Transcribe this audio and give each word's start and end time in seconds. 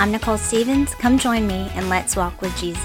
I'm 0.00 0.12
Nicole 0.12 0.38
Stevens. 0.38 0.94
Come 0.94 1.18
join 1.18 1.46
me 1.46 1.70
and 1.74 1.90
let's 1.90 2.16
walk 2.16 2.40
with 2.40 2.56
Jesus. 2.56 2.82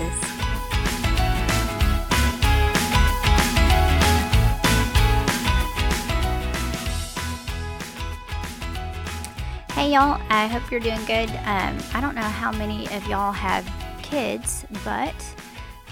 Hey 9.71 9.93
y'all, 9.93 10.21
I 10.30 10.48
hope 10.48 10.70
you're 10.70 10.81
doing 10.81 11.05
good. 11.05 11.30
Um, 11.45 11.77
I 11.93 12.02
don't 12.02 12.16
know 12.16 12.21
how 12.21 12.52
many 12.52 12.86
of 12.93 13.07
y'all 13.07 13.32
have 13.32 13.66
kids, 14.04 14.66
but 14.84 15.16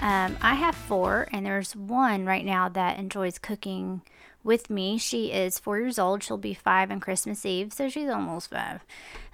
um, 0.02 0.36
I 0.42 0.56
have 0.56 0.76
four, 0.76 1.30
and 1.32 1.46
there's 1.46 1.74
one 1.74 2.26
right 2.26 2.44
now 2.44 2.68
that 2.68 3.00
enjoys 3.00 3.40
cooking 3.40 4.02
with 4.44 4.70
me. 4.70 4.98
She 4.98 5.32
is 5.32 5.60
four 5.60 5.80
years 5.80 5.98
old. 5.98 6.24
She'll 6.24 6.38
be 6.38 6.54
five 6.54 6.92
on 6.92 7.00
Christmas 7.00 7.46
Eve, 7.46 7.74
so 7.74 7.90
she's 7.90 8.10
almost 8.10 8.50
five. 8.50 8.82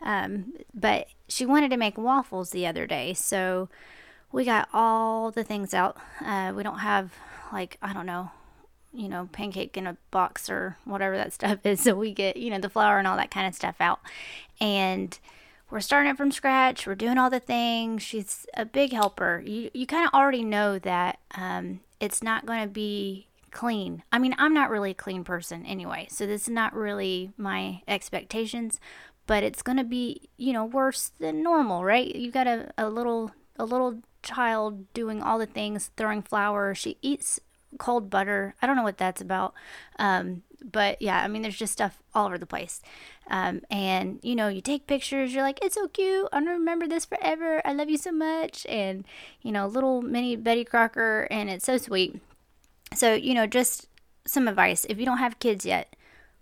Um, 0.01 0.53
but 0.73 1.07
she 1.27 1.45
wanted 1.45 1.71
to 1.71 1.77
make 1.77 1.97
waffles 1.97 2.51
the 2.51 2.67
other 2.67 2.85
day, 2.85 3.13
so 3.13 3.69
we 4.31 4.45
got 4.45 4.69
all 4.73 5.31
the 5.31 5.43
things 5.43 5.73
out. 5.73 5.97
Uh, 6.23 6.53
we 6.55 6.63
don't 6.63 6.79
have, 6.79 7.13
like, 7.51 7.77
I 7.81 7.93
don't 7.93 8.05
know, 8.05 8.31
you 8.93 9.09
know, 9.09 9.29
pancake 9.31 9.75
in 9.77 9.87
a 9.87 9.97
box 10.11 10.49
or 10.49 10.77
whatever 10.85 11.17
that 11.17 11.33
stuff 11.33 11.59
is. 11.65 11.81
So 11.81 11.95
we 11.95 12.13
get, 12.13 12.37
you 12.37 12.49
know, 12.49 12.59
the 12.59 12.69
flour 12.69 12.99
and 12.99 13.07
all 13.07 13.17
that 13.17 13.31
kind 13.31 13.47
of 13.47 13.55
stuff 13.55 13.75
out. 13.79 13.99
And 14.61 15.17
we're 15.69 15.79
starting 15.79 16.11
it 16.11 16.17
from 16.17 16.31
scratch. 16.31 16.87
We're 16.87 16.95
doing 16.95 17.17
all 17.17 17.29
the 17.29 17.39
things. 17.39 18.01
She's 18.03 18.45
a 18.55 18.65
big 18.65 18.91
helper. 18.91 19.43
You, 19.45 19.69
you 19.73 19.85
kind 19.85 20.07
of 20.07 20.13
already 20.13 20.43
know 20.43 20.79
that 20.79 21.19
um, 21.35 21.81
it's 21.99 22.23
not 22.23 22.45
going 22.45 22.61
to 22.61 22.67
be 22.67 23.27
clean. 23.51 24.03
I 24.11 24.19
mean, 24.19 24.35
I'm 24.37 24.53
not 24.53 24.69
really 24.69 24.91
a 24.91 24.95
clean 24.95 25.23
person 25.23 25.65
anyway. 25.65 26.07
So 26.09 26.25
this 26.25 26.43
is 26.43 26.49
not 26.49 26.73
really 26.73 27.31
my 27.37 27.81
expectations, 27.87 28.79
but 29.27 29.43
it's 29.43 29.61
going 29.61 29.77
to 29.77 29.83
be, 29.83 30.29
you 30.37 30.53
know, 30.53 30.65
worse 30.65 31.11
than 31.19 31.43
normal, 31.43 31.83
right? 31.83 32.15
You 32.15 32.31
got 32.31 32.47
a, 32.47 32.71
a 32.77 32.89
little, 32.89 33.31
a 33.57 33.65
little 33.65 34.01
child 34.23 34.91
doing 34.93 35.21
all 35.21 35.37
the 35.37 35.45
things, 35.45 35.91
throwing 35.97 36.21
flour. 36.21 36.73
She 36.73 36.97
eats 37.01 37.39
cold 37.77 38.09
butter. 38.09 38.55
I 38.61 38.67
don't 38.67 38.75
know 38.75 38.83
what 38.83 38.97
that's 38.97 39.21
about. 39.21 39.53
Um, 39.97 40.43
but 40.63 41.01
yeah, 41.01 41.23
I 41.23 41.27
mean, 41.27 41.41
there's 41.41 41.57
just 41.57 41.73
stuff 41.73 42.01
all 42.13 42.25
over 42.25 42.37
the 42.37 42.45
place. 42.45 42.81
Um, 43.29 43.61
and 43.69 44.19
you 44.23 44.35
know, 44.35 44.47
you 44.47 44.61
take 44.61 44.87
pictures, 44.87 45.33
you're 45.33 45.43
like, 45.43 45.59
it's 45.63 45.75
so 45.75 45.87
cute. 45.87 46.27
I'm 46.33 46.45
gonna 46.45 46.57
remember 46.57 46.87
this 46.87 47.05
forever. 47.05 47.61
I 47.65 47.73
love 47.73 47.89
you 47.89 47.97
so 47.97 48.11
much. 48.11 48.65
And 48.67 49.05
you 49.41 49.51
know, 49.51 49.67
little 49.67 50.01
mini 50.01 50.35
Betty 50.35 50.65
Crocker, 50.65 51.27
and 51.31 51.49
it's 51.49 51.65
so 51.65 51.77
sweet. 51.77 52.19
So, 52.93 53.13
you 53.13 53.33
know, 53.33 53.47
just 53.47 53.87
some 54.25 54.47
advice. 54.47 54.85
If 54.89 54.99
you 54.99 55.05
don't 55.05 55.17
have 55.17 55.39
kids 55.39 55.65
yet, 55.65 55.95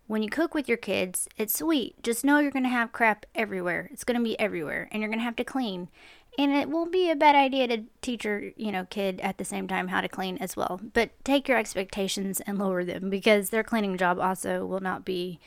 when 0.08 0.24
you 0.24 0.30
cook 0.30 0.54
with 0.54 0.68
your 0.68 0.78
kids, 0.78 1.28
it's 1.38 1.58
sweet. 1.58 2.02
Just 2.02 2.24
know 2.24 2.40
you're 2.40 2.52
gonna 2.52 2.70
have 2.70 2.94
crap 2.94 3.26
everywhere. 3.36 3.90
It's 3.92 4.06
gonna 4.06 4.22
be 4.22 4.40
everywhere, 4.40 4.88
and 4.92 5.02
you're 5.02 5.10
gonna 5.10 5.22
have 5.22 5.36
to 5.36 5.44
clean. 5.44 5.90
And 6.38 6.54
it 6.54 6.70
will 6.70 6.86
be 6.86 7.10
a 7.10 7.16
bad 7.16 7.36
idea 7.36 7.68
to 7.68 7.84
teach 8.02 8.24
your 8.24 8.52
you 8.56 8.72
know 8.72 8.86
kid 8.90 9.20
at 9.22 9.38
the 9.38 9.46
same 9.46 9.68
time 9.68 9.90
how 9.90 10.02
to 10.02 10.08
clean 10.08 10.38
as 10.38 10.56
well. 10.56 10.80
But 10.94 11.12
take 11.26 11.48
your 11.48 11.58
expectations 11.58 12.40
and 12.42 12.58
lower 12.58 12.86
them 12.86 13.10
because 13.10 13.50
their 13.50 13.64
cleaning 13.64 13.98
job 13.98 14.20
also 14.20 14.66
will 14.66 14.80
not 14.80 15.04
be 15.04 15.40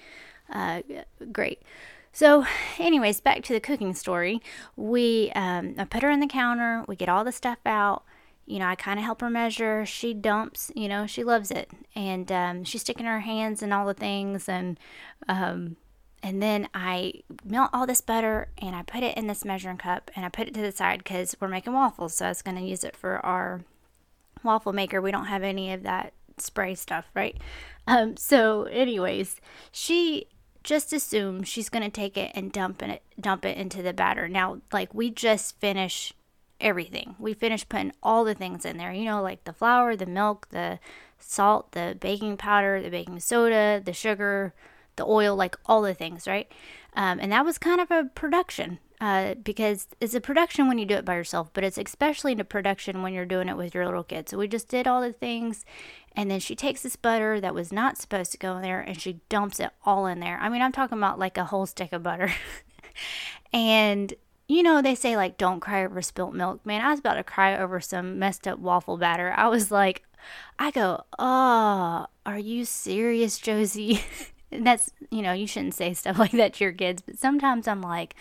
uh, 0.53 0.83
great. 1.33 1.63
So 2.13 2.45
anyways 2.79 3.21
back 3.21 3.43
to 3.45 3.53
the 3.55 3.61
cooking 3.61 3.95
story. 3.95 4.43
We 4.77 5.33
um, 5.35 5.75
i 5.79 5.85
put 5.85 6.03
her 6.03 6.11
on 6.11 6.21
the 6.21 6.27
counter. 6.27 6.85
We 6.87 6.97
get 6.97 7.09
all 7.09 7.25
the 7.25 7.33
stuff 7.33 7.59
out 7.65 8.05
you 8.51 8.59
know 8.59 8.67
i 8.67 8.75
kind 8.75 8.99
of 8.99 9.05
help 9.05 9.21
her 9.21 9.31
measure 9.31 9.87
she 9.87 10.13
dumps 10.13 10.71
you 10.75 10.89
know 10.89 11.07
she 11.07 11.25
loves 11.25 11.51
it 11.51 11.71
and 11.95 12.31
um, 12.33 12.65
she's 12.65 12.81
sticking 12.81 13.07
her 13.07 13.21
hands 13.21 13.63
in 13.63 13.73
all 13.73 13.87
the 13.87 13.95
things 13.95 14.49
and 14.49 14.79
um, 15.29 15.77
and 16.23 16.43
then 16.43 16.69
I 16.75 17.23
melt 17.45 17.71
all 17.73 17.87
this 17.87 18.01
butter 18.01 18.49
and 18.59 18.77
I 18.77 18.83
put 18.83 19.03
it 19.03 19.17
in 19.17 19.27
this 19.27 19.45
measuring 19.45 19.79
cup 19.79 20.11
and 20.15 20.25
I 20.25 20.29
put 20.29 20.49
it 20.49 20.55
to 20.55 20.61
the 20.61 20.73
side 20.73 20.99
because 20.99 21.35
we're 21.41 21.49
making 21.49 21.73
waffles. 21.73 22.15
So 22.15 22.27
I 22.27 22.29
was 22.29 22.43
going 22.43 22.59
to 22.59 22.63
use 22.63 22.85
it 22.85 22.95
for 22.95 23.25
our 23.25 23.63
waffle 24.43 24.73
maker. 24.73 25.01
We 25.01 25.13
don't 25.13 25.27
have 25.27 25.43
any 25.43 25.73
of 25.73 25.83
that 25.85 26.13
spray 26.37 26.75
stuff, 26.75 27.07
right? 27.15 27.39
Um, 27.87 28.17
so, 28.17 28.65
anyways, 28.65 29.41
she 29.73 30.27
just 30.63 30.93
assumes 30.93 31.49
she's 31.49 31.71
going 31.71 31.85
to 31.85 31.91
take 31.91 32.17
it 32.17 32.33
and 32.35 32.53
dump 32.53 32.83
it, 32.83 33.03
dump 33.19 33.45
it 33.47 33.57
into 33.57 33.83
the 33.83 33.95
batter. 33.95 34.29
Now, 34.29 34.61
like 34.73 34.93
we 34.93 35.11
just 35.11 35.59
finished 35.59 36.15
everything. 36.61 37.17
We 37.19 37.35
finished 37.35 37.69
putting 37.69 37.93
all 38.03 38.25
the 38.25 38.35
things 38.35 38.65
in 38.65 38.77
there, 38.77 38.93
you 38.93 39.05
know, 39.05 39.23
like 39.23 39.45
the 39.45 39.53
flour, 39.53 39.97
the 39.97 40.07
milk, 40.07 40.49
the 40.51 40.79
salt, 41.19 41.73
the 41.73 41.97
baking 41.99 42.37
powder, 42.37 42.81
the 42.83 42.91
baking 42.91 43.21
soda, 43.21 43.81
the 43.85 43.93
sugar, 43.93 44.55
the 44.97 45.05
oil, 45.05 45.37
like 45.37 45.57
all 45.67 45.83
the 45.83 45.95
things, 45.95 46.27
right? 46.27 46.51
Um, 46.95 47.21
and 47.21 47.33
that 47.33 47.45
was 47.45 47.59
kind 47.59 47.81
of 47.81 47.91
a 47.91 48.05
production 48.15 48.79
uh, 49.01 49.35
because 49.35 49.89
it's 50.01 50.15
a 50.15 50.21
production 50.21 50.69
when 50.69 50.79
you 50.79 50.85
do 50.85 50.95
it 50.95 51.05
by 51.05 51.15
yourself, 51.15 51.51
but 51.55 51.65
it's 51.65 51.79
especially 51.79 52.33
a 52.39 52.45
production 52.45 53.03
when 53.03 53.15
you're 53.15 53.25
doing 53.25 53.49
it 53.49 53.57
with 53.57 53.75
your 53.75 53.87
little 53.87 54.05
kid. 54.05 54.29
So 54.29 54.37
we 54.37 54.47
just 54.47 54.69
did 54.69 54.87
all 54.87 55.01
the 55.01 55.13
things, 55.13 55.65
and 56.15 56.31
then 56.31 56.41
she 56.41 56.55
takes 56.55 56.83
this 56.83 56.97
butter 56.97 57.41
that 57.41 57.55
was 57.55 57.73
not 57.73 57.97
supposed 57.97 58.33
to 58.33 58.39
go 58.39 58.57
in 58.57 58.63
there 58.63 58.81
and 58.81 59.01
she 59.01 59.21
dumps 59.29 59.59
it 59.61 59.71
all 59.87 60.07
in 60.07 60.21
there. 60.21 60.39
I 60.41 60.49
mean, 60.49 60.61
I'm 60.61 60.73
talking 60.73 60.99
about 60.99 61.19
like 61.19 61.39
a 61.39 61.45
whole 61.45 61.67
stick 61.67 61.93
of 61.93 62.03
butter. 62.03 62.33
and 63.53 64.13
you 64.51 64.65
know, 64.65 64.83
they 64.83 64.97
say 64.97 65.17
like 65.17 65.39
don't 65.39 65.61
cry 65.61 65.85
over 65.85 66.03
spilt 66.03 66.35
milk. 66.35 66.67
Man, 66.67 66.83
I 66.83 66.91
was 66.91 66.99
about 66.99 67.15
to 67.15 67.25
cry 67.25 67.57
over 67.57 67.81
some 67.81 68.19
messed 68.19 68.49
up 68.49 68.59
waffle 68.59 68.97
batter. 68.97 69.33
I 69.37 69.47
was 69.47 69.71
like, 69.71 70.03
I 70.59 70.73
go, 70.73 71.05
oh, 71.19 72.07
are 72.27 72.39
you 72.39 72.65
serious, 72.65 73.39
Josie? 73.39 74.03
that's 74.53 74.91
you 75.11 75.23
know 75.23 75.33
you 75.33 75.47
shouldn't 75.47 75.75
say 75.75 75.95
stuff 75.95 76.19
like 76.19 76.33
that 76.33 76.55
to 76.55 76.65
your 76.65 76.73
kids 76.73 77.01
but 77.07 77.17
sometimes 77.17 77.69
i'm 77.69 77.81
like 77.81 78.17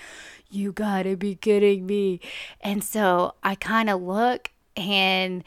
you 0.52 0.72
gotta 0.72 1.18
be 1.18 1.34
kidding 1.34 1.88
me 1.88 2.20
and 2.62 2.84
so 2.84 3.34
i 3.42 3.56
kind 3.56 3.90
of 3.90 4.00
look 4.00 4.52
and 4.78 5.44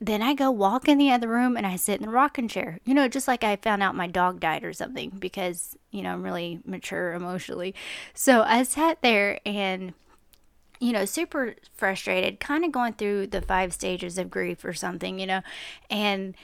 then 0.00 0.22
i 0.22 0.32
go 0.32 0.52
walk 0.52 0.86
in 0.86 0.98
the 0.98 1.10
other 1.10 1.26
room 1.26 1.56
and 1.56 1.66
i 1.66 1.74
sit 1.74 1.98
in 1.98 2.06
the 2.06 2.12
rocking 2.12 2.46
chair 2.46 2.78
you 2.84 2.94
know 2.94 3.08
just 3.08 3.26
like 3.26 3.42
i 3.42 3.56
found 3.56 3.82
out 3.82 3.96
my 3.96 4.06
dog 4.06 4.38
died 4.38 4.62
or 4.62 4.72
something 4.72 5.10
because 5.18 5.76
you 5.90 6.00
know 6.00 6.12
i'm 6.12 6.22
really 6.22 6.60
mature 6.64 7.12
emotionally 7.12 7.74
so 8.14 8.42
i 8.42 8.62
sat 8.62 9.02
there 9.02 9.40
and 9.44 9.94
you 10.80 10.92
know, 10.92 11.04
super 11.04 11.54
frustrated, 11.72 12.40
kind 12.40 12.64
of 12.64 12.72
going 12.72 12.94
through 12.94 13.28
the 13.28 13.40
five 13.40 13.72
stages 13.72 14.18
of 14.18 14.30
grief 14.30 14.64
or 14.64 14.72
something, 14.72 15.18
you 15.18 15.26
know. 15.26 15.40
And 15.90 16.34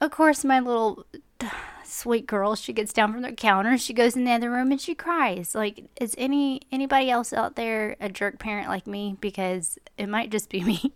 of 0.00 0.10
course, 0.10 0.44
my 0.44 0.60
little 0.60 1.06
sweet 1.84 2.26
girl 2.26 2.54
she 2.54 2.72
gets 2.72 2.92
down 2.92 3.12
from 3.12 3.20
the 3.20 3.32
counter 3.32 3.76
she 3.76 3.92
goes 3.92 4.16
in 4.16 4.24
the 4.24 4.30
other 4.30 4.50
room 4.50 4.70
and 4.70 4.80
she 4.80 4.94
cries. 4.94 5.54
Like 5.54 5.84
is 6.00 6.14
any 6.16 6.62
anybody 6.72 7.10
else 7.10 7.32
out 7.32 7.54
there 7.54 7.96
a 8.00 8.08
jerk 8.08 8.38
parent 8.38 8.68
like 8.68 8.86
me? 8.86 9.16
Because 9.20 9.78
it 9.98 10.08
might 10.08 10.30
just 10.30 10.48
be 10.48 10.60
me. 10.64 10.94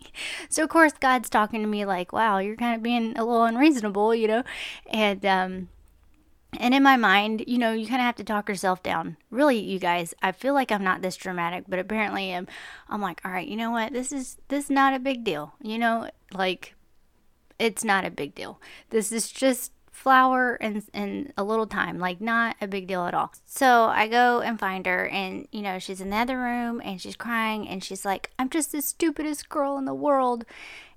So 0.49 0.63
of 0.63 0.69
course 0.69 0.93
god's 0.99 1.29
talking 1.29 1.61
to 1.61 1.67
me 1.67 1.85
like 1.85 2.11
wow 2.13 2.39
you're 2.39 2.55
kind 2.55 2.75
of 2.75 2.81
being 2.81 3.17
a 3.17 3.23
little 3.23 3.43
unreasonable 3.43 4.15
you 4.15 4.27
know? 4.27 4.43
And 4.89 5.25
um 5.25 5.69
and 6.53 6.73
in 6.73 6.81
my 6.81 6.97
mind, 6.97 7.43
you 7.47 7.57
know, 7.57 7.73
you 7.73 7.87
kind 7.87 8.01
of 8.01 8.05
have 8.05 8.15
to 8.15 8.23
talk 8.23 8.47
yourself 8.47 8.81
down. 8.81 9.17
Really, 9.29 9.59
you 9.59 9.79
guys, 9.79 10.13
I 10.21 10.31
feel 10.31 10.53
like 10.53 10.71
I'm 10.71 10.83
not 10.83 11.01
this 11.01 11.17
dramatic, 11.17 11.65
but 11.67 11.79
apparently 11.79 12.33
I'm. 12.33 12.47
I'm 12.89 13.01
like, 13.01 13.21
all 13.25 13.31
right, 13.31 13.47
you 13.47 13.57
know 13.57 13.71
what? 13.71 13.93
This 13.93 14.11
is 14.11 14.37
this 14.47 14.65
is 14.65 14.69
not 14.69 14.93
a 14.93 14.99
big 14.99 15.23
deal. 15.23 15.53
You 15.61 15.77
know, 15.77 16.09
like 16.33 16.75
it's 17.59 17.83
not 17.83 18.05
a 18.05 18.11
big 18.11 18.33
deal. 18.33 18.61
This 18.89 19.11
is 19.11 19.29
just 19.29 19.71
flour 19.97 20.55
and, 20.61 20.83
and 20.93 21.33
a 21.37 21.43
little 21.43 21.65
time, 21.65 21.97
like 21.97 22.21
not 22.21 22.55
a 22.61 22.67
big 22.67 22.87
deal 22.87 23.07
at 23.07 23.15
all. 23.15 23.33
So 23.45 23.85
I 23.85 24.07
go 24.07 24.41
and 24.41 24.59
find 24.59 24.85
her, 24.85 25.07
and 25.07 25.47
you 25.51 25.61
know, 25.61 25.79
she's 25.79 26.01
in 26.01 26.11
the 26.11 26.17
other 26.17 26.37
room 26.37 26.81
and 26.85 27.01
she's 27.01 27.15
crying, 27.15 27.67
and 27.67 27.83
she's 27.83 28.05
like, 28.05 28.31
I'm 28.37 28.49
just 28.49 28.71
the 28.71 28.81
stupidest 28.81 29.49
girl 29.49 29.77
in 29.77 29.85
the 29.85 29.95
world. 29.95 30.45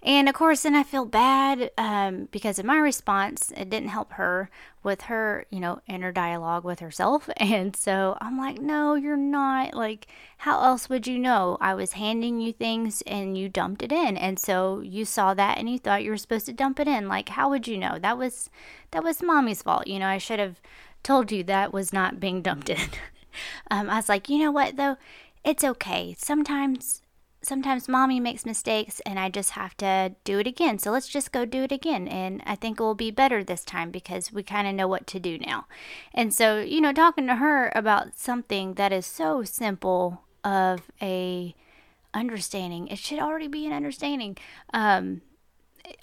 And 0.02 0.30
of 0.30 0.34
course, 0.34 0.62
then 0.62 0.74
I 0.74 0.82
feel 0.82 1.04
bad 1.04 1.70
um, 1.76 2.28
because 2.30 2.58
in 2.58 2.66
my 2.66 2.78
response, 2.78 3.52
it 3.54 3.68
didn't 3.68 3.90
help 3.90 4.12
her 4.12 4.48
with 4.82 5.02
her, 5.02 5.44
you 5.50 5.60
know, 5.60 5.80
inner 5.86 6.10
dialogue 6.10 6.64
with 6.64 6.80
herself. 6.80 7.28
And 7.36 7.76
so 7.76 8.16
I'm 8.20 8.38
like, 8.38 8.60
no, 8.60 8.94
you're 8.94 9.16
not. 9.16 9.74
Like, 9.74 10.06
how 10.38 10.62
else 10.62 10.88
would 10.88 11.06
you 11.06 11.18
know? 11.18 11.58
I 11.60 11.74
was 11.74 11.92
handing 11.92 12.40
you 12.40 12.52
things 12.52 13.02
and 13.06 13.36
you 13.36 13.48
dumped 13.48 13.82
it 13.82 13.92
in. 13.92 14.16
And 14.16 14.38
so 14.38 14.80
you 14.80 15.04
saw 15.04 15.34
that 15.34 15.58
and 15.58 15.68
you 15.68 15.78
thought 15.78 16.04
you 16.04 16.10
were 16.10 16.16
supposed 16.16 16.46
to 16.46 16.52
dump 16.52 16.80
it 16.80 16.88
in. 16.88 17.08
Like, 17.08 17.30
how 17.30 17.50
would 17.50 17.66
you 17.68 17.76
know? 17.76 17.98
That 18.00 18.16
was 18.16 18.48
that 18.92 19.04
was 19.04 19.22
mommy's 19.22 19.62
fault. 19.62 19.86
You 19.86 19.98
know, 19.98 20.06
I 20.06 20.18
should 20.18 20.38
have 20.38 20.60
told 21.02 21.32
you 21.32 21.42
that 21.44 21.72
was 21.72 21.92
not 21.92 22.20
being 22.20 22.40
dumped 22.40 22.70
in. 22.70 22.78
um, 23.70 23.90
I 23.90 23.96
was 23.96 24.08
like, 24.08 24.28
you 24.28 24.38
know 24.38 24.50
what 24.52 24.76
though? 24.76 24.96
It's 25.44 25.64
okay. 25.64 26.14
Sometimes 26.18 27.02
sometimes 27.42 27.88
mommy 27.88 28.20
makes 28.20 28.44
mistakes 28.44 29.00
and 29.06 29.18
I 29.18 29.28
just 29.28 29.50
have 29.50 29.76
to 29.78 30.14
do 30.24 30.38
it 30.38 30.46
again. 30.46 30.78
So 30.78 30.90
let's 30.90 31.08
just 31.08 31.32
go 31.32 31.44
do 31.44 31.62
it 31.62 31.72
again. 31.72 32.06
And 32.06 32.42
I 32.44 32.54
think 32.54 32.78
it 32.78 32.82
will 32.82 32.94
be 32.94 33.10
better 33.10 33.42
this 33.42 33.64
time 33.64 33.90
because 33.90 34.32
we 34.32 34.42
kind 34.42 34.68
of 34.68 34.74
know 34.74 34.88
what 34.88 35.06
to 35.08 35.20
do 35.20 35.38
now. 35.38 35.66
And 36.12 36.34
so, 36.34 36.60
you 36.60 36.80
know, 36.80 36.92
talking 36.92 37.26
to 37.26 37.36
her 37.36 37.72
about 37.74 38.18
something 38.18 38.74
that 38.74 38.92
is 38.92 39.06
so 39.06 39.42
simple 39.42 40.22
of 40.44 40.90
a 41.00 41.54
understanding, 42.12 42.88
it 42.88 42.98
should 42.98 43.18
already 43.18 43.48
be 43.48 43.66
an 43.66 43.72
understanding. 43.72 44.36
Um, 44.74 45.22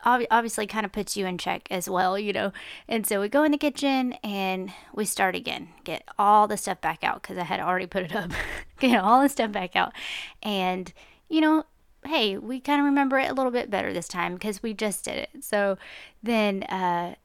obviously 0.03 0.67
kind 0.67 0.85
of 0.85 0.91
puts 0.91 1.15
you 1.15 1.25
in 1.25 1.37
check 1.37 1.67
as 1.71 1.89
well, 1.89 2.17
you 2.17 2.33
know. 2.33 2.51
And 2.87 3.05
so 3.05 3.21
we 3.21 3.29
go 3.29 3.43
in 3.43 3.51
the 3.51 3.57
kitchen 3.57 4.13
and 4.23 4.71
we 4.93 5.05
start 5.05 5.35
again, 5.35 5.69
get 5.83 6.03
all 6.17 6.47
the 6.47 6.57
stuff 6.57 6.81
back 6.81 7.03
out 7.03 7.21
because 7.21 7.37
I 7.37 7.43
had 7.43 7.59
already 7.59 7.87
put 7.87 8.03
it 8.03 8.15
up, 8.15 8.31
get 8.79 8.99
all 8.99 9.21
the 9.21 9.29
stuff 9.29 9.51
back 9.51 9.75
out. 9.75 9.93
And, 10.41 10.91
you 11.29 11.41
know, 11.41 11.65
hey, 12.05 12.37
we 12.37 12.59
kind 12.59 12.79
of 12.79 12.85
remember 12.85 13.19
it 13.19 13.29
a 13.29 13.33
little 13.33 13.51
bit 13.51 13.69
better 13.69 13.93
this 13.93 14.07
time 14.07 14.33
because 14.35 14.63
we 14.63 14.73
just 14.73 15.05
did 15.05 15.17
it. 15.17 15.29
So 15.43 15.77
then, 16.23 16.63
uh, 16.63 17.15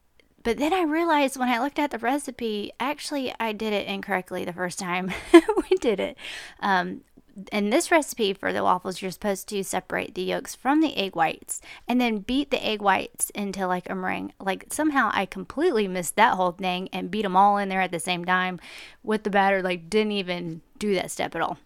but 0.43 0.57
then 0.57 0.73
I 0.73 0.83
realized 0.83 1.37
when 1.37 1.49
I 1.49 1.59
looked 1.59 1.79
at 1.79 1.91
the 1.91 1.97
recipe, 1.97 2.71
actually, 2.79 3.33
I 3.39 3.53
did 3.53 3.71
it 3.71 3.87
incorrectly 3.87 4.43
the 4.43 4.53
first 4.53 4.77
time 4.77 5.11
we 5.33 5.77
did 5.77 5.99
it. 5.99 6.17
Um, 6.59 7.01
in 7.51 7.69
this 7.69 7.89
recipe 7.89 8.33
for 8.33 8.53
the 8.53 8.63
waffles, 8.63 9.01
you're 9.01 9.09
supposed 9.09 9.47
to 9.49 9.63
separate 9.63 10.13
the 10.13 10.21
yolks 10.21 10.53
from 10.53 10.81
the 10.81 10.95
egg 10.95 11.15
whites 11.15 11.61
and 11.87 11.99
then 11.99 12.19
beat 12.19 12.51
the 12.51 12.63
egg 12.63 12.81
whites 12.81 13.31
into 13.31 13.65
like 13.65 13.89
a 13.89 13.95
meringue. 13.95 14.33
Like 14.39 14.67
somehow 14.71 15.09
I 15.13 15.25
completely 15.25 15.87
missed 15.87 16.15
that 16.15 16.35
whole 16.35 16.51
thing 16.51 16.89
and 16.93 17.09
beat 17.09 17.23
them 17.23 17.35
all 17.35 17.57
in 17.57 17.69
there 17.69 17.81
at 17.81 17.91
the 17.91 17.99
same 17.99 18.23
time 18.23 18.59
with 19.01 19.23
the 19.23 19.29
batter. 19.29 19.63
Like 19.63 19.89
didn't 19.89 20.11
even 20.11 20.61
do 20.77 20.93
that 20.95 21.09
step 21.09 21.35
at 21.35 21.41
all. 21.41 21.57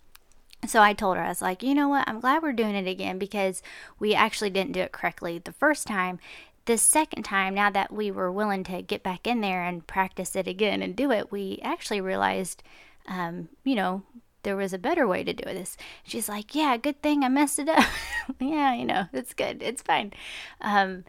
So 0.66 0.82
I 0.82 0.94
told 0.94 1.18
her, 1.18 1.24
I 1.24 1.30
was 1.30 1.42
like, 1.42 1.62
you 1.62 1.76
know 1.76 1.88
what? 1.88 2.08
I'm 2.08 2.20
glad 2.20 2.42
we're 2.42 2.52
doing 2.52 2.76
it 2.76 2.88
again 2.88 3.20
because 3.20 3.62
we 4.00 4.16
actually 4.16 4.50
didn't 4.50 4.72
do 4.72 4.82
it 4.82 4.92
correctly 4.92 5.38
the 5.38 5.52
first 5.52 5.88
time. 5.88 6.20
The 6.66 6.78
second 6.78 7.24
time, 7.24 7.54
now 7.54 7.70
that 7.70 7.94
we 7.94 8.12
were 8.12 8.32
willing 8.32 8.64
to 8.66 8.82
get 8.82 9.04
back 9.04 9.28
in 9.28 9.40
there 9.42 9.64
and 9.64 9.88
practice 9.88 10.36
it 10.36 10.48
again 10.48 10.82
and 10.82 10.96
do 10.96 11.12
it, 11.12 11.32
we 11.32 11.60
actually 11.64 12.02
realized, 12.02 12.64
um, 13.08 13.50
you 13.64 13.76
know, 13.76 14.04
there 14.44 14.58
was 14.58 14.74
a 14.74 14.78
better 14.78 15.08
way 15.08 15.24
to 15.24 15.34
do 15.34 15.44
this. 15.46 15.78
She's 16.04 16.28
like, 16.28 16.56
yeah, 16.56 16.76
good 16.76 17.02
thing 17.02 17.24
I 17.24 17.30
messed 17.30 17.60
it 17.60 17.70
up. 17.70 17.86
yeah, 18.40 18.74
you 18.74 18.86
know, 18.86 19.06
it's 19.14 19.34
good. 19.34 19.62
It's 19.62 19.82
fine. 19.82 20.12
Um, 20.60 21.06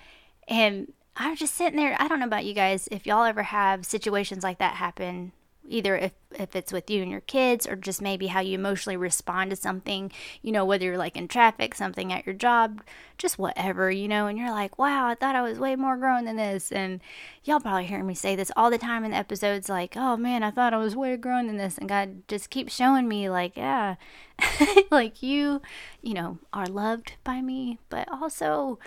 and 0.47 0.93
I 1.17 1.31
was 1.31 1.39
just 1.39 1.55
sitting 1.55 1.79
there. 1.79 1.97
I 1.99 2.07
don't 2.07 2.21
know 2.21 2.27
about 2.27 2.45
you 2.45 2.55
guys, 2.55 2.89
if 2.93 3.07
y'all 3.07 3.25
ever 3.25 3.43
have 3.43 3.85
situations 3.85 4.45
like 4.45 4.59
that 4.59 4.75
happen 4.75 5.33
either 5.69 5.97
if, 5.97 6.13
if 6.39 6.57
it's 6.57 6.73
with 6.73 6.91
you 6.91 7.03
and 7.03 7.11
your 7.11 7.21
kids 7.21 7.67
or 7.67 7.77
just 7.77 8.03
maybe 8.03 8.29
how 8.29 8.41
you 8.41 8.55
emotionally 8.55 8.97
respond 8.97 9.51
to 9.51 9.57
something, 9.57 10.11
you 10.43 10.51
know, 10.51 10.65
whether 10.65 10.85
you're 10.85 10.99
like 10.99 11.17
in 11.17 11.29
traffic, 11.29 11.75
something 11.75 12.13
at 12.13 12.27
your 12.27 12.35
job, 12.35 12.83
just 13.17 13.39
whatever, 13.39 13.91
you 13.91 14.09
know, 14.09 14.27
and 14.27 14.39
you're 14.39 14.51
like, 14.51 14.79
wow, 14.79 15.07
I 15.07 15.15
thought 15.15 15.37
I 15.37 15.43
was 15.43 15.59
way 15.59 15.77
more 15.77 15.97
grown 15.97 16.25
than 16.25 16.37
this. 16.37 16.73
And 16.73 17.01
y'all 17.45 17.61
probably 17.61 17.87
hear 17.87 18.03
me 18.03 18.15
say 18.15 18.35
this 18.35 18.53
all 18.57 18.71
the 18.71 18.79
time 18.79 19.05
in 19.05 19.13
the 19.13 19.17
episodes 19.17 19.69
like, 19.69 19.97
oh 19.97 20.17
man, 20.17 20.43
I 20.43 20.51
thought 20.51 20.75
I 20.75 20.79
was 20.79 20.97
way 20.97 21.17
grown 21.17 21.47
than 21.47 21.57
this. 21.57 21.79
And 21.79 21.89
God 21.89 22.27
just 22.29 22.51
keeps 22.51 22.75
showing 22.75 23.09
me, 23.09 23.29
like, 23.29 23.57
yeah, 23.57 23.97
like 24.91 25.23
you, 25.23 25.63
you 26.03 26.15
know, 26.15 26.39
are 26.53 26.67
loved 26.67 27.15
by 27.25 27.41
me, 27.41 27.79
but 27.89 28.09
also 28.11 28.79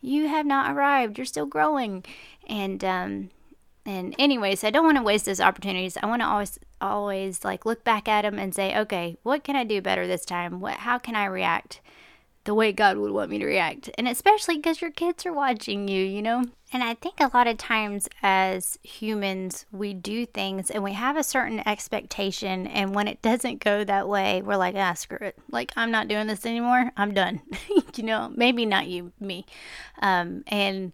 you 0.00 0.28
have 0.28 0.46
not 0.46 0.74
arrived. 0.74 1.18
You're 1.18 1.24
still 1.24 1.46
growing. 1.46 2.04
And, 2.48 2.84
um, 2.84 3.30
and 3.86 4.16
anyways, 4.18 4.64
I 4.64 4.70
don't 4.70 4.84
want 4.84 4.98
to 4.98 5.02
waste 5.02 5.26
those 5.26 5.40
opportunities. 5.40 5.96
I 6.02 6.06
want 6.06 6.20
to 6.20 6.28
always 6.28 6.58
always 6.80 7.44
like 7.44 7.64
look 7.64 7.84
back 7.84 8.08
at 8.08 8.22
them 8.22 8.38
and 8.38 8.54
say, 8.54 8.76
okay, 8.76 9.16
what 9.22 9.44
can 9.44 9.54
I 9.54 9.64
do 9.64 9.80
better 9.80 10.06
this 10.06 10.24
time? 10.24 10.60
What 10.60 10.78
how 10.78 10.98
can 10.98 11.14
I 11.14 11.26
react 11.26 11.80
the 12.44 12.54
way 12.54 12.72
God 12.72 12.96
would 12.98 13.12
want 13.12 13.30
me 13.30 13.38
to 13.38 13.46
react? 13.46 13.88
And 13.96 14.08
especially 14.08 14.56
because 14.56 14.80
your 14.80 14.90
kids 14.90 15.24
are 15.24 15.32
watching 15.32 15.86
you, 15.86 16.04
you 16.04 16.20
know. 16.20 16.44
And 16.72 16.82
I 16.82 16.94
think 16.94 17.20
a 17.20 17.30
lot 17.32 17.46
of 17.46 17.58
times 17.58 18.08
as 18.24 18.76
humans, 18.82 19.66
we 19.70 19.94
do 19.94 20.26
things 20.26 20.68
and 20.68 20.82
we 20.82 20.94
have 20.94 21.16
a 21.16 21.22
certain 21.22 21.66
expectation, 21.66 22.66
and 22.66 22.92
when 22.92 23.06
it 23.06 23.22
doesn't 23.22 23.62
go 23.62 23.84
that 23.84 24.08
way, 24.08 24.42
we're 24.42 24.56
like, 24.56 24.74
ah, 24.74 24.94
screw 24.94 25.18
it. 25.20 25.38
Like 25.48 25.72
I'm 25.76 25.92
not 25.92 26.08
doing 26.08 26.26
this 26.26 26.44
anymore. 26.44 26.90
I'm 26.96 27.14
done. 27.14 27.40
you 27.94 28.02
know, 28.02 28.32
maybe 28.34 28.66
not 28.66 28.88
you, 28.88 29.12
me. 29.20 29.46
Um, 30.02 30.42
and 30.48 30.92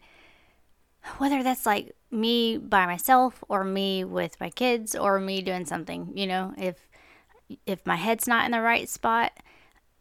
whether 1.19 1.43
that's 1.43 1.67
like 1.67 1.97
me 2.13 2.59
by 2.59 2.87
myself 2.87 3.43
or 3.49 3.65
me 3.65 4.05
with 4.05 4.39
my 4.41 4.51
kids 4.51 4.95
or 4.95 5.19
me 5.19 5.43
doing 5.43 5.65
something, 5.65 6.13
you 6.15 6.27
know, 6.27 6.55
if 6.59 6.89
if 7.67 7.85
my 7.85 7.97
head's 7.97 8.27
not 8.27 8.45
in 8.45 8.53
the 8.53 8.61
right 8.61 8.89
spot 8.89 9.33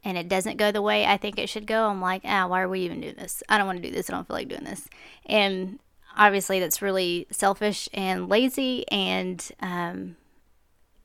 and 0.04 0.18
it 0.18 0.28
doesn't 0.30 0.58
go 0.58 0.72
the 0.72 0.81
way 0.81 1.06
I 1.06 1.18
think 1.18 1.38
it 1.38 1.50
should 1.50 1.68
go, 1.68 1.88
I'm 1.88 2.02
like, 2.02 2.22
ah, 2.25 2.48
why 2.48 2.62
are 2.62 2.69
we 2.69 2.81
even 2.81 3.02
doing 3.02 3.16
this? 3.16 3.44
I 3.50 3.58
don't 3.58 3.68
want 3.68 3.81
to 3.81 3.88
do 3.88 3.94
this. 3.94 4.10
I 4.10 4.13
don't 4.13 4.28
feel 4.28 4.36
like 4.36 4.48
doing 4.48 4.63
this. 4.63 4.88
And 5.25 5.80
obviously, 6.18 6.60
that's 6.60 6.81
really 6.81 7.28
selfish 7.31 7.88
and 7.94 8.30
lazy. 8.30 8.86
And 8.90 9.48
um, 9.62 10.18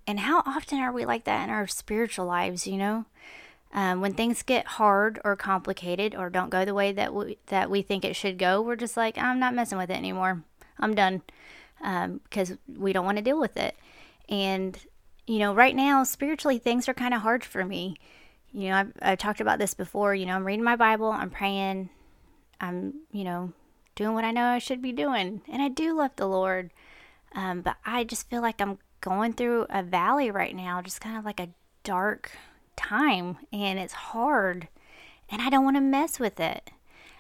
and 0.07 0.21
how 0.21 0.43
often 0.47 0.79
are 0.79 0.93
we 0.93 1.05
like 1.05 1.25
that 1.25 1.45
in 1.45 1.51
our 1.51 1.67
spiritual 1.67 2.27
lives? 2.27 2.67
You 2.67 2.79
know, 2.79 3.05
um, 3.73 4.01
when 4.01 4.15
things 4.15 4.43
get 4.43 4.67
hard 4.67 5.21
or 5.25 5.37
complicated 5.37 6.15
or 6.15 6.31
don't 6.31 6.51
go 6.51 6.65
the 6.65 6.75
way 6.75 6.93
that 6.93 7.13
we 7.15 7.39
that 7.47 7.71
we 7.71 7.83
think 7.83 8.05
it 8.05 8.17
should 8.17 8.39
go, 8.39 8.61
we're 8.61 8.77
just 8.77 8.97
like, 8.97 9.19
I'm 9.19 9.39
not 9.39 9.55
messing 9.55 9.79
with 9.79 9.91
it 9.91 9.97
anymore. 9.97 10.43
I'm 10.79 10.95
done 10.95 11.23
because 11.79 12.53
um, 12.53 12.59
we 12.77 12.93
don't 12.93 13.05
want 13.05 13.19
to 13.19 13.25
deal 13.25 13.41
with 13.41 13.57
it. 13.57 13.77
And 14.29 14.79
you 15.27 15.39
know, 15.39 15.55
right 15.55 15.75
now 15.75 16.05
spiritually 16.05 16.59
things 16.59 16.89
are 16.89 16.95
kind 16.95 17.15
of 17.15 17.23
hard 17.23 17.45
for 17.45 17.65
me. 17.65 17.97
You 18.53 18.71
know, 18.71 18.77
I've, 18.77 18.93
I've 19.03 19.19
talked 19.19 19.41
about 19.41 19.59
this 19.59 19.75
before. 19.75 20.15
You 20.15 20.27
know, 20.27 20.35
I'm 20.35 20.47
reading 20.47 20.65
my 20.65 20.77
Bible, 20.77 21.11
I'm 21.11 21.31
praying, 21.31 21.91
I'm 22.61 22.95
you 23.13 23.25
know 23.25 23.53
doing 23.95 24.15
what 24.15 24.25
I 24.25 24.31
know 24.31 24.45
I 24.45 24.59
should 24.59 24.83
be 24.83 24.93
doing, 24.93 25.43
and 25.51 25.63
I 25.63 25.69
do 25.69 25.97
love 25.97 26.13
the 26.17 26.27
Lord. 26.27 26.71
Um, 27.35 27.61
but 27.61 27.77
I 27.85 28.05
just 28.05 28.31
feel 28.31 28.41
like 28.41 28.61
I'm 28.61 28.79
going 29.01 29.35
through 29.35 29.67
a 29.69 29.83
valley 29.83 30.31
right 30.31 30.55
now, 30.55 30.81
just 30.81 31.01
kind 31.01 31.19
of 31.19 31.25
like 31.25 31.41
a 31.41 31.51
dark 31.83 32.33
time 32.77 33.39
and 33.53 33.79
it's 33.79 33.93
hard 33.93 34.69
and 35.31 35.43
I 35.43 35.51
don't 35.51 35.65
want 35.65 35.77
to 35.77 35.81
mess 35.81 36.21
with 36.21 36.39
it. 36.39 36.71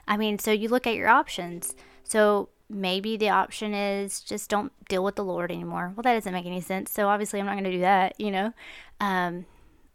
I 0.06 0.16
mean, 0.16 0.38
so 0.38 0.52
you 0.52 0.68
look 0.68 0.86
at 0.86 0.94
your 0.94 1.08
options. 1.08 1.74
So 2.04 2.48
maybe 2.68 3.16
the 3.16 3.28
option 3.28 3.74
is 3.74 4.20
just 4.20 4.50
don't 4.50 4.72
deal 4.88 5.04
with 5.04 5.16
the 5.16 5.24
Lord 5.24 5.50
anymore. 5.50 5.92
Well, 5.94 6.02
that 6.02 6.14
doesn't 6.14 6.32
make 6.32 6.46
any 6.46 6.60
sense. 6.60 6.90
So 6.90 7.08
obviously, 7.08 7.40
I'm 7.40 7.46
not 7.46 7.52
going 7.52 7.64
to 7.64 7.70
do 7.70 7.80
that, 7.80 8.18
you 8.20 8.30
know. 8.30 8.52
Um, 9.00 9.46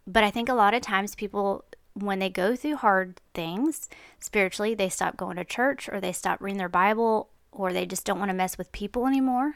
but 0.08 0.24
I 0.24 0.32
think 0.32 0.50
a 0.50 0.54
lot 0.54 0.74
of 0.74 0.82
times 0.82 1.16
people, 1.16 1.66
when 1.94 2.20
they 2.20 2.30
go 2.30 2.56
through 2.56 2.78
hard 2.78 3.20
things 3.34 3.90
spiritually, 4.20 4.74
they 4.74 4.90
stop 4.90 5.18
going 5.18 5.36
to 5.38 5.46
church 5.46 5.90
or 5.90 6.00
they 6.00 6.12
stop 6.12 6.42
reading 6.42 6.58
their 6.58 6.70
Bible 6.70 7.30
or 7.52 7.74
they 7.74 7.86
just 7.86 8.06
don't 8.06 8.20
want 8.20 8.30
to 8.30 8.36
mess 8.36 8.58
with 8.58 8.72
people 8.72 9.06
anymore, 9.06 9.56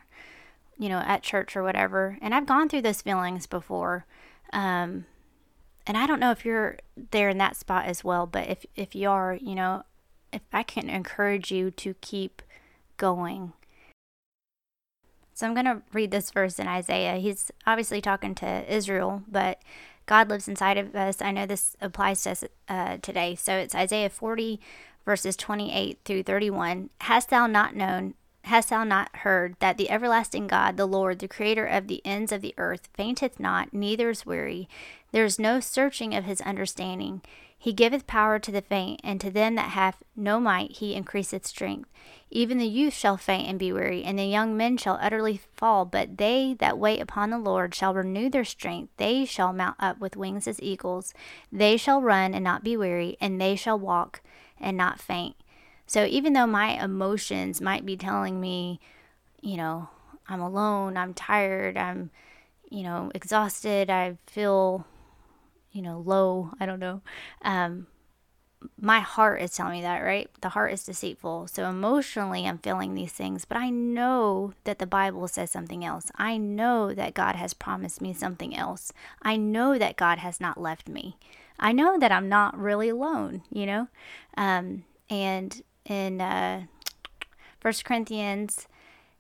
you 0.77 0.89
know, 0.89 0.99
at 0.99 1.23
church 1.23 1.55
or 1.55 1.63
whatever. 1.63 2.17
And 2.21 2.35
I've 2.35 2.45
gone 2.45 2.67
through 2.67 2.81
those 2.81 3.01
feelings 3.01 3.47
before. 3.47 4.05
Um, 4.51 5.05
and 5.87 5.97
I 5.97 6.07
don't 6.07 6.19
know 6.19 6.31
if 6.31 6.45
you're 6.45 6.77
there 7.11 7.29
in 7.29 7.37
that 7.37 7.55
spot 7.55 7.85
as 7.85 8.03
well, 8.03 8.25
but 8.25 8.49
if 8.49 8.65
if 8.75 8.95
you 8.95 9.09
are, 9.09 9.35
you 9.35 9.55
know, 9.55 9.83
if 10.33 10.41
I 10.51 10.63
can 10.63 10.89
encourage 10.89 11.51
you 11.51 11.71
to 11.71 11.93
keep 12.01 12.41
going. 12.97 13.53
So 15.33 15.45
I'm 15.45 15.53
going 15.53 15.65
to 15.65 15.81
read 15.91 16.11
this 16.11 16.31
verse 16.31 16.59
in 16.59 16.67
Isaiah. 16.67 17.17
He's 17.17 17.51
obviously 17.67 17.99
talking 17.99 18.35
to 18.35 18.73
Israel, 18.73 19.23
but 19.27 19.59
God 20.05 20.29
lives 20.29 20.47
inside 20.47 20.77
of 20.77 20.95
us. 20.95 21.21
I 21.21 21.31
know 21.31 21.45
this 21.45 21.75
applies 21.81 22.23
to 22.23 22.31
us 22.31 22.43
uh, 22.69 22.97
today. 23.01 23.35
So 23.35 23.53
it's 23.55 23.75
Isaiah 23.75 24.09
40, 24.09 24.61
verses 25.03 25.35
28 25.35 25.99
through 26.05 26.23
31. 26.23 26.89
Hast 27.01 27.29
thou 27.29 27.47
not 27.47 27.75
known, 27.75 28.13
Hast 28.45 28.69
thou 28.69 28.83
not 28.83 29.09
heard 29.17 29.55
that 29.57 29.77
the 29.77 29.89
everlasting 29.89 30.45
God, 30.45 30.77
the 30.77 30.85
Lord, 30.85 31.17
the 31.17 31.27
creator 31.27 31.65
of 31.65 31.87
the 31.87 31.99
ends 32.05 32.31
of 32.31 32.41
the 32.41 32.53
earth, 32.59 32.89
fainteth 32.93 33.39
not, 33.39 33.73
neither 33.73 34.11
is 34.11 34.23
weary? 34.23 34.69
There 35.11 35.25
is 35.25 35.39
no 35.39 35.59
searching 35.59 36.13
of 36.13 36.25
his 36.25 36.41
understanding. 36.41 37.23
He 37.57 37.73
giveth 37.73 38.05
power 38.05 38.37
to 38.37 38.51
the 38.51 38.61
faint, 38.61 39.01
and 39.03 39.19
to 39.21 39.31
them 39.31 39.55
that 39.55 39.71
have 39.71 39.97
no 40.15 40.39
might 40.39 40.73
he 40.73 40.93
increaseth 40.93 41.45
strength. 41.45 41.89
Even 42.29 42.57
the 42.57 42.67
youth 42.67 42.93
shall 42.93 43.17
faint 43.17 43.47
and 43.47 43.57
be 43.57 43.71
weary, 43.71 44.03
and 44.03 44.19
the 44.19 44.25
young 44.25 44.55
men 44.55 44.77
shall 44.77 44.99
utterly 45.01 45.41
fall. 45.55 45.85
But 45.85 46.17
they 46.17 46.55
that 46.59 46.77
wait 46.77 47.01
upon 47.01 47.29
the 47.29 47.39
Lord 47.39 47.73
shall 47.73 47.93
renew 47.93 48.29
their 48.29 48.45
strength. 48.45 48.91
They 48.97 49.25
shall 49.25 49.51
mount 49.51 49.77
up 49.79 49.99
with 49.99 50.15
wings 50.15 50.47
as 50.47 50.61
eagles. 50.61 51.13
They 51.51 51.77
shall 51.77 52.01
run 52.01 52.33
and 52.33 52.43
not 52.43 52.63
be 52.63 52.77
weary, 52.77 53.17
and 53.19 53.41
they 53.41 53.55
shall 53.55 53.79
walk 53.79 54.21
and 54.59 54.77
not 54.77 54.99
faint. 54.99 55.35
So 55.87 56.05
even 56.05 56.33
though 56.33 56.47
my 56.47 56.83
emotions 56.83 57.61
might 57.61 57.85
be 57.85 57.95
telling 57.97 58.41
me, 58.41 58.79
you 59.41 59.57
know, 59.57 59.89
I'm 60.27 60.41
alone, 60.41 60.97
I'm 60.97 61.13
tired, 61.13 61.77
I'm, 61.77 62.09
you 62.69 62.83
know, 62.83 63.11
exhausted, 63.13 63.89
I 63.89 64.17
feel, 64.25 64.85
you 65.75 65.81
know, 65.81 66.01
low, 66.05 66.51
I 66.57 66.65
don't 66.65 66.79
know. 66.79 67.01
Um, 67.41 67.87
my 68.79 69.01
heart 69.01 69.41
is 69.41 69.51
telling 69.51 69.73
me 69.73 69.81
that, 69.81 69.99
right? 69.99 70.29
The 70.39 70.49
heart 70.49 70.71
is 70.71 70.85
deceitful. 70.85 71.47
So 71.47 71.69
emotionally, 71.69 72.47
I'm 72.47 72.59
feeling 72.59 72.95
these 72.95 73.11
things, 73.11 73.43
but 73.43 73.57
I 73.57 73.69
know 73.69 74.53
that 74.63 74.79
the 74.79 74.87
Bible 74.87 75.27
says 75.27 75.51
something 75.51 75.83
else. 75.83 76.11
I 76.15 76.37
know 76.37 76.93
that 76.93 77.13
God 77.13 77.35
has 77.35 77.53
promised 77.53 78.01
me 78.01 78.13
something 78.13 78.55
else. 78.55 78.93
I 79.21 79.35
know 79.35 79.77
that 79.77 79.97
God 79.97 80.19
has 80.19 80.39
not 80.39 80.59
left 80.59 80.87
me. 80.87 81.17
I 81.59 81.73
know 81.73 81.99
that 81.99 82.11
I'm 82.11 82.29
not 82.29 82.57
really 82.57 82.89
alone, 82.89 83.43
you 83.51 83.65
know? 83.65 83.89
Um, 84.37 84.85
and 85.09 85.61
in 85.83 86.21
uh, 86.21 86.63
1 87.61 87.73
Corinthians 87.83 88.67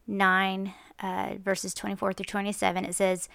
9, 0.07 0.73
uh, 1.01 1.33
verses 1.43 1.73
24 1.73 2.13
through 2.13 2.25
27, 2.25 2.85
it 2.85 2.95
says, 2.95 3.27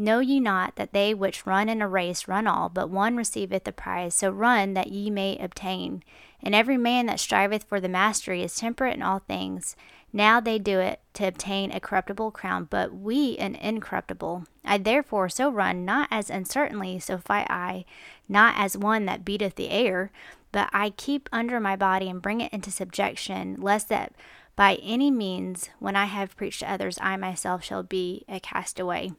Know 0.00 0.20
ye 0.20 0.40
not 0.40 0.76
that 0.76 0.94
they 0.94 1.12
which 1.12 1.44
run 1.44 1.68
in 1.68 1.82
a 1.82 1.88
race 1.88 2.26
run 2.26 2.46
all, 2.46 2.70
but 2.70 2.88
one 2.88 3.18
receiveth 3.18 3.64
the 3.64 3.70
prize? 3.72 4.14
So 4.14 4.30
run 4.30 4.72
that 4.72 4.90
ye 4.90 5.10
may 5.10 5.36
obtain. 5.36 6.02
And 6.42 6.54
every 6.54 6.78
man 6.78 7.04
that 7.04 7.20
striveth 7.20 7.64
for 7.64 7.80
the 7.80 7.88
mastery 7.90 8.42
is 8.42 8.56
temperate 8.56 8.94
in 8.94 9.02
all 9.02 9.18
things. 9.18 9.76
Now 10.10 10.40
they 10.40 10.58
do 10.58 10.80
it 10.80 11.00
to 11.12 11.28
obtain 11.28 11.70
a 11.70 11.80
corruptible 11.80 12.30
crown, 12.30 12.66
but 12.70 12.94
we 12.94 13.36
an 13.36 13.54
incorruptible. 13.56 14.46
I 14.64 14.78
therefore 14.78 15.28
so 15.28 15.50
run, 15.50 15.84
not 15.84 16.08
as 16.10 16.30
uncertainly, 16.30 16.98
so 16.98 17.18
fight 17.18 17.48
I, 17.50 17.84
not 18.26 18.54
as 18.56 18.78
one 18.78 19.04
that 19.04 19.22
beateth 19.22 19.56
the 19.56 19.68
air, 19.68 20.10
but 20.50 20.70
I 20.72 20.94
keep 20.96 21.28
under 21.30 21.60
my 21.60 21.76
body 21.76 22.08
and 22.08 22.22
bring 22.22 22.40
it 22.40 22.54
into 22.54 22.70
subjection, 22.70 23.58
lest 23.60 23.90
that 23.90 24.14
by 24.56 24.76
any 24.76 25.10
means, 25.10 25.68
when 25.78 25.94
I 25.94 26.06
have 26.06 26.38
preached 26.38 26.60
to 26.60 26.72
others, 26.72 26.96
I 27.02 27.18
myself 27.18 27.62
shall 27.62 27.82
be 27.82 28.24
a 28.30 28.40
castaway. 28.40 29.12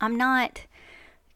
I'm 0.00 0.16
not 0.16 0.62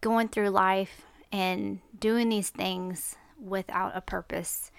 going 0.00 0.28
through 0.28 0.50
life 0.50 1.02
and 1.32 1.80
doing 1.98 2.28
these 2.28 2.50
things 2.50 3.16
without 3.40 3.96
a 3.96 4.00
purpose. 4.00 4.70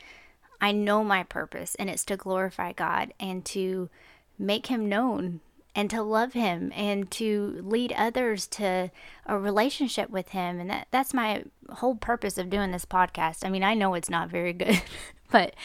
I 0.60 0.72
know 0.72 1.04
my 1.04 1.24
purpose, 1.24 1.76
and 1.76 1.90
it's 1.90 2.06
to 2.06 2.18
glorify 2.18 2.74
God 2.74 3.14
and 3.20 3.44
to 3.46 3.90
make 4.38 4.68
Him 4.68 4.88
known 4.88 5.42
and 5.74 5.90
to 5.90 6.02
love 6.02 6.34
Him 6.34 6.72
and 6.76 7.10
to 7.12 7.62
lead 7.64 7.94
others 7.94 8.46
to 8.48 8.92
a 9.26 9.38
relationship 9.38 10.10
with 10.10 10.30
Him. 10.30 10.60
And 10.60 10.70
that, 10.70 10.88
that's 10.92 11.14
my 11.14 11.44
whole 11.70 11.96
purpose 11.96 12.38
of 12.38 12.50
doing 12.50 12.72
this 12.72 12.86
podcast. 12.86 13.46
I 13.46 13.50
mean, 13.50 13.64
I 13.64 13.74
know 13.74 13.94
it's 13.94 14.10
not 14.10 14.30
very 14.30 14.54
good, 14.54 14.82
but 15.32 15.56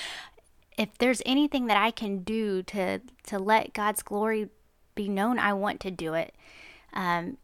if 0.79 0.97
there's 0.99 1.23
anything 1.27 1.67
that 1.67 1.77
I 1.77 1.91
can 1.91 2.19
do 2.19 2.63
to, 2.65 3.01
to 3.27 3.39
let 3.39 3.75
God's 3.75 4.03
glory 4.03 4.49
be 4.95 5.09
known, 5.09 5.39
I 5.39 5.53
want 5.53 5.81
to 5.81 5.91
do 5.91 6.15
it. 6.15 6.35
Um, 6.93 7.39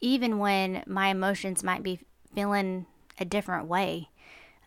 even 0.00 0.38
when 0.38 0.82
my 0.86 1.08
emotions 1.08 1.62
might 1.62 1.82
be 1.82 2.00
feeling 2.34 2.86
a 3.18 3.24
different 3.24 3.66
way. 3.66 4.10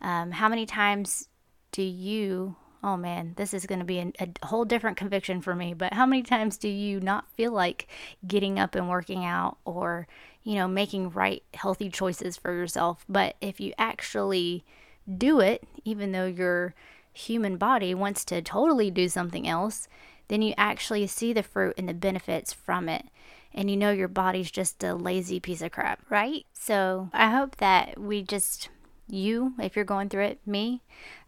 Um, 0.00 0.32
how 0.32 0.48
many 0.48 0.66
times 0.66 1.28
do 1.72 1.82
you, 1.82 2.56
oh 2.82 2.96
man, 2.96 3.34
this 3.36 3.54
is 3.54 3.66
going 3.66 3.78
to 3.78 3.84
be 3.84 3.98
a, 3.98 4.12
a 4.18 4.46
whole 4.46 4.64
different 4.64 4.96
conviction 4.96 5.40
for 5.40 5.54
me, 5.54 5.74
but 5.74 5.92
how 5.94 6.06
many 6.06 6.22
times 6.22 6.56
do 6.56 6.68
you 6.68 7.00
not 7.00 7.30
feel 7.32 7.52
like 7.52 7.86
getting 8.26 8.58
up 8.58 8.74
and 8.74 8.88
working 8.88 9.24
out 9.24 9.58
or, 9.64 10.08
you 10.42 10.54
know, 10.54 10.66
making 10.66 11.10
right, 11.10 11.42
healthy 11.54 11.90
choices 11.90 12.36
for 12.36 12.52
yourself? 12.52 13.04
But 13.08 13.36
if 13.40 13.60
you 13.60 13.72
actually 13.78 14.64
do 15.18 15.40
it, 15.40 15.64
even 15.84 16.12
though 16.12 16.26
your 16.26 16.74
human 17.12 17.56
body 17.56 17.94
wants 17.94 18.24
to 18.24 18.40
totally 18.42 18.90
do 18.90 19.08
something 19.08 19.46
else, 19.46 19.88
then 20.28 20.42
you 20.42 20.54
actually 20.56 21.06
see 21.06 21.32
the 21.32 21.42
fruit 21.42 21.74
and 21.76 21.88
the 21.88 21.94
benefits 21.94 22.52
from 22.52 22.88
it 22.88 23.06
and 23.52 23.70
you 23.70 23.76
know 23.76 23.90
your 23.90 24.08
body's 24.08 24.50
just 24.50 24.82
a 24.84 24.94
lazy 24.94 25.40
piece 25.40 25.62
of 25.62 25.72
crap, 25.72 26.00
right? 26.08 26.46
So 26.52 27.10
I 27.12 27.30
hope 27.30 27.56
that 27.56 27.98
we 27.98 28.22
just, 28.22 28.68
you, 29.08 29.54
if 29.58 29.74
you're 29.74 29.84
going 29.84 30.08
through 30.08 30.24
it, 30.24 30.40
me 30.46 30.82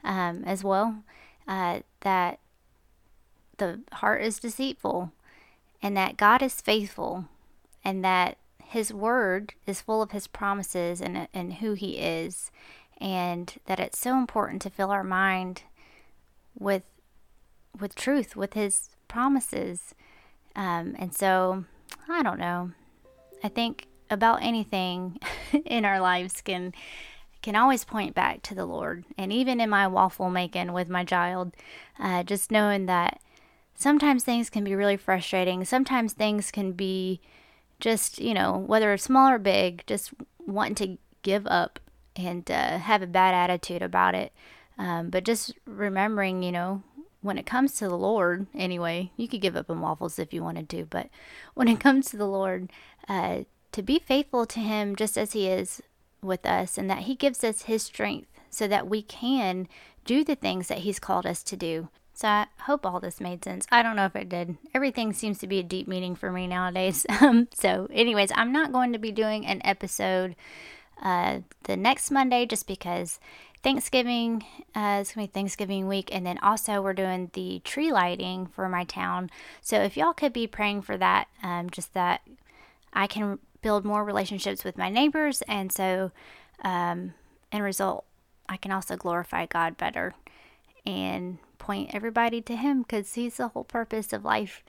um, 0.05 0.45
as 0.45 0.63
well, 0.63 1.03
uh, 1.49 1.81
that 2.01 2.39
the 3.59 3.81
heart 3.95 4.23
is 4.23 4.39
deceitful 4.39 5.13
and 5.83 5.97
that 5.97 6.17
God 6.17 6.43
is 6.43 6.61
faithful 6.61 7.27
and 7.85 8.05
that 8.05 8.39
his 8.63 8.93
word 8.93 9.55
is 9.67 9.81
full 9.81 10.01
of 10.01 10.13
his 10.13 10.27
promises 10.27 11.01
and, 11.01 11.29
and 11.35 11.55
who 11.55 11.75
he 11.75 11.99
is 11.99 12.51
and 12.99 13.55
that 13.67 13.81
it's 13.81 13.99
so 13.99 14.17
important 14.17 14.63
to 14.63 14.71
fill 14.71 14.91
our 14.91 15.05
mind 15.05 15.63
with 16.59 16.83
with 17.79 17.95
truth 17.95 18.37
with 18.37 18.53
his 18.53 18.91
promises 19.09 19.95
um, 20.55 20.95
and 20.99 21.15
so 21.15 21.65
I 22.09 22.23
don't 22.23 22.39
know. 22.39 22.73
I 23.43 23.49
think 23.49 23.87
about 24.11 24.43
anything 24.43 25.19
in 25.65 25.85
our 25.85 26.01
lives 26.01 26.41
can 26.41 26.73
can 27.43 27.57
always 27.57 27.85
point 27.85 28.15
back 28.15 28.41
to 28.43 28.55
the 28.55 28.65
Lord. 28.65 29.05
And 29.19 29.33
even 29.33 29.61
in 29.61 29.69
my 29.69 29.89
waffle 29.89 30.31
making 30.31 30.73
with 30.73 30.89
my 30.89 31.05
child, 31.05 31.53
uh, 31.99 32.23
just 32.23 32.53
knowing 32.53 32.87
that 32.87 33.21
sometimes 33.75 34.23
things 34.23 34.49
can 34.49 34.63
be 34.63 34.77
really 34.77 34.97
frustrating. 34.97 35.65
Sometimes 35.65 36.13
things 36.13 36.53
can 36.53 36.71
be 36.71 37.21
just, 37.81 38.21
you 38.21 38.33
know, 38.33 38.57
whether 38.57 38.97
small 38.97 39.29
or 39.29 39.39
big, 39.39 39.83
just 39.89 40.13
wanting 40.39 40.75
to 40.77 40.99
give 41.23 41.45
up 41.49 41.81
and 42.15 42.49
uh, 42.49 42.79
have 42.79 43.03
a 43.03 43.09
bad 43.09 43.35
attitude 43.35 43.83
about 43.83 44.15
it. 44.15 44.33
Um, 44.79 45.11
but 45.11 45.25
just 45.25 45.53
remembering, 45.67 46.45
you 46.45 46.53
know, 46.53 46.85
when 47.23 47.39
it 47.39 47.47
comes 47.47 47.75
to 47.75 47.89
the 47.89 47.97
Lord, 47.97 48.47
anyway, 48.55 49.13
you 49.17 49.29
could 49.29 49.41
give 49.41 49.57
up 49.57 49.71
on 49.71 49.81
waffles 49.81 50.19
if 50.19 50.33
you 50.33 50.43
wanted 50.43 50.69
to, 50.71 50.85
but 50.85 51.09
when 51.55 51.69
it 51.69 51.81
comes 51.81 52.11
to 52.11 52.17
the 52.17 52.27
Lord, 52.27 52.71
uh, 53.09 53.41
to 53.71 53.83
be 53.83 53.99
faithful 53.99 54.45
to 54.47 54.61
Him 54.61 54.95
just 54.97 55.17
as 55.17 55.33
He 55.33 55.49
is 55.49 55.81
with 56.21 56.45
us, 56.45 56.77
and 56.77 56.91
that 56.91 57.05
He 57.05 57.15
gives 57.15 57.43
us 57.43 57.63
His 57.63 57.85
strength 57.85 58.29
so 58.51 58.69
that 58.69 58.89
we 58.89 59.03
can 59.03 59.69
do 60.05 60.25
the 60.25 60.35
things 60.35 60.69
that 60.69 60.79
He's 60.79 60.99
called 60.99 61.27
us 61.27 61.43
to 61.45 61.57
do. 61.57 61.89
So 62.15 62.29
I 62.29 62.47
hope 62.63 62.85
all 62.85 63.01
this 63.01 63.21
made 63.21 63.43
sense. 63.43 63.67
I 63.73 63.83
don't 63.83 63.97
know 63.97 64.05
if 64.05 64.17
it 64.17 64.29
did. 64.29 64.57
Everything 64.75 65.13
seems 65.13 65.39
to 65.39 65.47
be 65.47 65.59
a 65.59 65.65
deep 65.65 65.89
meaning 65.89 66.15
for 66.15 66.31
me 66.31 66.47
nowadays. 66.47 67.07
Um, 67.23 67.47
so, 67.55 67.87
anyways, 67.93 68.33
I'm 68.35 68.53
not 68.53 68.73
going 68.73 68.93
to 68.93 68.99
be 68.99 69.13
doing 69.13 69.47
an 69.47 69.61
episode 69.65 70.35
uh, 71.01 71.41
the 71.65 71.77
next 71.77 72.11
Monday 72.11 72.47
just 72.47 72.67
because 72.67 73.21
Thanksgiving. 73.63 74.45
Uh, 74.75 74.99
it's 75.01 75.15
gonna 75.15 75.27
be 75.27 75.33
Thanksgiving 75.33 75.87
week, 75.87 76.09
and 76.13 76.27
then 76.27 76.39
also 76.39 76.83
we're 76.83 76.93
doing 76.93 77.31
the 77.33 77.61
tree 77.65 77.93
lighting 77.93 78.47
for 78.47 78.69
my 78.69 78.85
town. 78.85 79.31
So 79.61 79.81
if 79.81 79.97
y'all 79.97 80.13
could 80.13 80.33
be 80.33 80.47
praying 80.47 80.83
for 80.83 80.97
that, 80.97 81.29
um, 81.43 81.71
just 81.71 81.95
that 81.95 82.23
I 82.93 83.07
can 83.07 83.39
build 83.63 83.85
more 83.85 84.05
relationships 84.05 84.65
with 84.65 84.77
my 84.77 84.89
neighbors, 84.89 85.43
and 85.43 85.73
so 85.73 86.11
um, 86.63 87.15
in 87.53 87.63
result, 87.63 88.05
I 88.49 88.57
can 88.57 88.73
also 88.73 88.97
glorify 88.97 89.47
God 89.47 89.77
better 89.77 90.15
and 90.85 91.39
point 91.59 91.95
everybody 91.95 92.41
to 92.43 92.57
Him 92.57 92.83
because 92.83 93.15
He's 93.15 93.37
the 93.37 93.49
whole 93.49 93.65
purpose 93.65 94.13
of 94.13 94.25
life. 94.25 94.65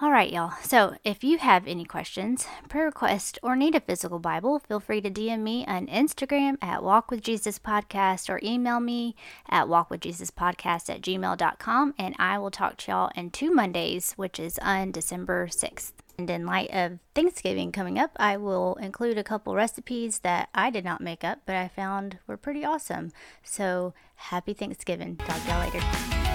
All 0.00 0.12
right, 0.12 0.32
y'all. 0.32 0.52
So 0.62 0.94
if 1.02 1.24
you 1.24 1.38
have 1.38 1.66
any 1.66 1.84
questions, 1.84 2.46
prayer 2.68 2.86
requests, 2.86 3.36
or 3.42 3.56
need 3.56 3.74
a 3.74 3.80
physical 3.80 4.20
Bible, 4.20 4.60
feel 4.60 4.78
free 4.78 5.00
to 5.00 5.10
DM 5.10 5.40
me 5.40 5.66
on 5.66 5.88
Instagram 5.88 6.56
at 6.62 6.84
Walk 6.84 7.10
with 7.10 7.20
Jesus 7.20 7.58
Podcast 7.58 8.30
or 8.30 8.38
email 8.40 8.78
me 8.78 9.16
at 9.48 9.66
walkwithjesuspodcast 9.66 10.88
at 10.88 11.00
gmail.com 11.00 11.94
and 11.98 12.14
I 12.16 12.38
will 12.38 12.52
talk 12.52 12.76
to 12.76 12.92
y'all 12.92 13.10
in 13.16 13.32
two 13.32 13.50
Mondays, 13.50 14.12
which 14.12 14.38
is 14.38 14.56
on 14.60 14.92
December 14.92 15.48
6th. 15.48 15.90
And 16.16 16.30
in 16.30 16.46
light 16.46 16.70
of 16.72 17.00
Thanksgiving 17.16 17.72
coming 17.72 17.98
up, 17.98 18.12
I 18.20 18.36
will 18.36 18.76
include 18.76 19.18
a 19.18 19.24
couple 19.24 19.56
recipes 19.56 20.20
that 20.20 20.48
I 20.54 20.70
did 20.70 20.84
not 20.84 21.00
make 21.00 21.24
up, 21.24 21.40
but 21.44 21.56
I 21.56 21.66
found 21.66 22.18
were 22.28 22.36
pretty 22.36 22.64
awesome. 22.64 23.10
So 23.42 23.94
happy 24.14 24.54
Thanksgiving. 24.54 25.16
Talk 25.16 25.42
to 25.42 25.48
y'all 25.48 25.60
later. 25.60 26.27